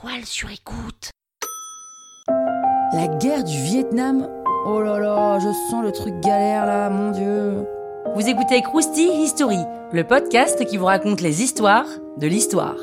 [0.00, 1.10] toile sur écoute.
[2.92, 4.28] La guerre du Vietnam
[4.66, 7.66] Oh là là, je sens le truc galère là, mon dieu.
[8.14, 9.58] Vous écoutez Krusty History,
[9.92, 11.86] le podcast qui vous raconte les histoires
[12.18, 12.76] de l'histoire.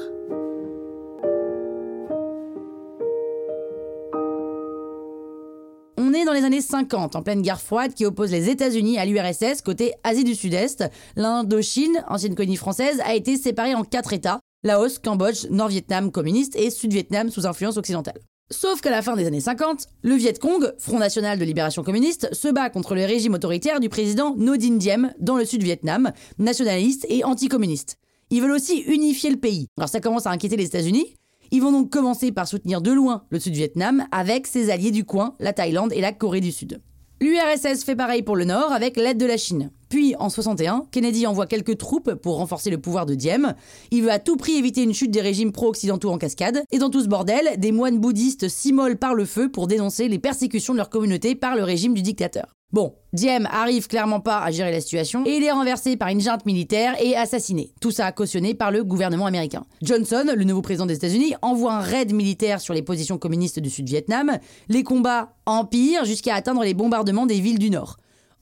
[5.97, 9.05] On est dans les années 50, en pleine guerre froide qui oppose les États-Unis à
[9.05, 10.83] l'URSS côté Asie du Sud-Est.
[11.15, 16.71] L'Indochine, ancienne colonie française, a été séparée en quatre États Laos, Cambodge, Nord-Vietnam communiste et
[16.71, 18.19] Sud-Vietnam sous influence occidentale.
[18.49, 22.33] Sauf qu'à la fin des années 50, le Viet Cong, Front National de Libération Communiste,
[22.33, 27.05] se bat contre le régime autoritaire du président Ngo Dinh Diem dans le Sud-Vietnam, nationaliste
[27.09, 27.99] et anticommuniste.
[28.31, 29.67] Ils veulent aussi unifier le pays.
[29.77, 31.13] Alors ça commence à inquiéter les États-Unis.
[31.51, 35.35] Ils vont donc commencer par soutenir de loin le Sud-Vietnam avec ses alliés du coin,
[35.39, 36.81] la Thaïlande et la Corée du Sud.
[37.21, 39.69] L'URSS fait pareil pour le Nord avec l'aide de la Chine.
[39.95, 43.53] Puis, en 61, Kennedy envoie quelques troupes pour renforcer le pouvoir de Diem.
[43.91, 46.63] Il veut à tout prix éviter une chute des régimes pro-occidentaux en cascade.
[46.73, 50.19] Et dans tout ce bordel, des moines bouddhistes s'immolent par le feu pour dénoncer les
[50.19, 52.57] persécutions de leur communauté par le régime du dictateur.
[52.73, 56.19] Bon, Diem arrive clairement pas à gérer la situation et il est renversé par une
[56.19, 57.71] junte militaire et assassiné.
[57.79, 59.63] Tout ça cautionné par le gouvernement américain.
[59.81, 63.69] Johnson, le nouveau président des États-Unis, envoie un raid militaire sur les positions communistes du
[63.69, 64.39] Sud-Vietnam.
[64.67, 67.95] Les combats empirent jusqu'à atteindre les bombardements des villes du Nord.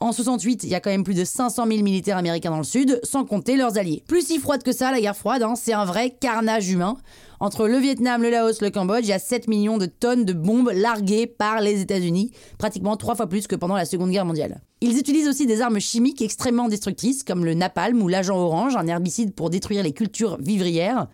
[0.03, 2.65] En 68, il y a quand même plus de 500 000 militaires américains dans le
[2.65, 4.03] sud, sans compter leurs alliés.
[4.05, 6.97] Plus si froide que ça, la guerre froide, hein, c'est un vrai carnage humain.
[7.39, 10.33] Entre le Vietnam, le Laos, le Cambodge, il y a 7 millions de tonnes de
[10.33, 14.59] bombes larguées par les États-Unis, pratiquement trois fois plus que pendant la Seconde Guerre mondiale.
[14.81, 18.87] Ils utilisent aussi des armes chimiques extrêmement destructrices, comme le napalm ou l'agent orange, un
[18.87, 21.07] herbicide pour détruire les cultures vivrières.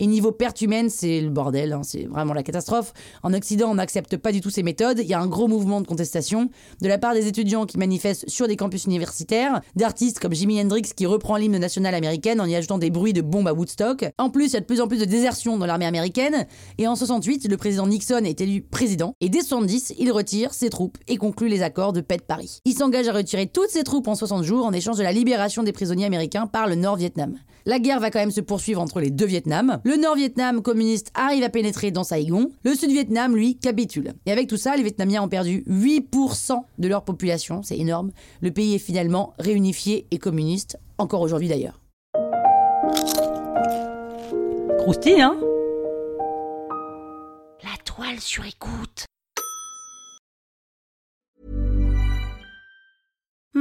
[0.00, 2.92] Et niveau perte humaine, c'est le bordel, hein, c'est vraiment la catastrophe.
[3.22, 4.98] En Occident, on n'accepte pas du tout ces méthodes.
[5.00, 8.28] Il y a un gros mouvement de contestation de la part des étudiants qui manifestent
[8.28, 12.54] sur des campus universitaires, d'artistes comme Jimi Hendrix qui reprend l'hymne national américaine en y
[12.54, 14.06] ajoutant des bruits de bombes à Woodstock.
[14.18, 16.46] En plus, il y a de plus en plus de désertion dans l'armée américaine.
[16.78, 19.14] Et en 68, le président Nixon est élu président.
[19.20, 22.60] Et dès 70, il retire ses troupes et conclut les accords de paix de Paris.
[22.64, 25.62] Il s'engage à retirer toutes ses troupes en 60 jours en échange de la libération
[25.62, 27.36] des prisonniers américains par le Nord-Vietnam.
[27.68, 29.80] La guerre va quand même se poursuivre entre les deux Vietnams.
[29.86, 32.50] Le Nord-Vietnam communiste arrive à pénétrer dans Saigon.
[32.64, 34.14] Le Sud-Vietnam, lui, capitule.
[34.26, 37.62] Et avec tout ça, les Vietnamiens ont perdu 8% de leur population.
[37.62, 38.10] C'est énorme.
[38.40, 41.80] Le pays est finalement réunifié et communiste, encore aujourd'hui d'ailleurs.
[44.78, 45.38] Croustille, hein?
[47.62, 49.06] La toile sur écoute.